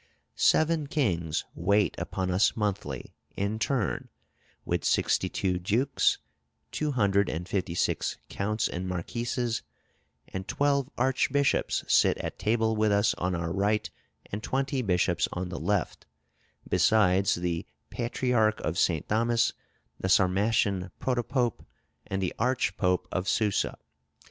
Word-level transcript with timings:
"Seven 0.33 0.87
kings 0.87 1.45
wait 1.53 1.93
upon 1.99 2.31
us 2.31 2.57
monthly, 2.57 3.13
in 3.37 3.59
turn, 3.59 4.09
with 4.65 4.83
sixty 4.83 5.29
two 5.29 5.59
dukes, 5.59 6.17
two 6.71 6.93
hundred 6.93 7.29
and 7.29 7.47
fifty 7.47 7.75
six 7.75 8.17
counts 8.27 8.67
and 8.67 8.87
marquises: 8.87 9.61
and 10.29 10.47
twelve 10.47 10.89
archbishops 10.97 11.83
sit 11.87 12.17
at 12.17 12.39
table 12.39 12.75
with 12.75 12.91
us 12.91 13.13
on 13.19 13.35
our 13.35 13.53
right, 13.53 13.91
and 14.31 14.41
twenty 14.41 14.81
bishops 14.81 15.27
on 15.33 15.49
the 15.49 15.59
left, 15.59 16.07
besides 16.67 17.35
the 17.35 17.67
patriarch 17.91 18.59
of 18.61 18.79
St. 18.79 19.07
Thomas, 19.07 19.53
the 19.99 20.09
Sarmatian 20.09 20.89
Protopope, 20.99 21.63
and 22.07 22.23
the 22.23 22.33
Archpope 22.39 23.07
of 23.11 23.27
Susa.... 23.29 23.77